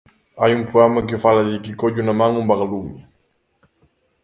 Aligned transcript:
Hai 0.41 0.51
un 0.59 0.63
poema 0.71 1.01
que 1.09 1.21
fala 1.25 1.43
de 1.51 1.57
que 1.63 1.77
collo 1.81 2.01
na 2.05 2.13
man 2.19 2.31
un 2.41 2.45
vagalume. 2.51 2.99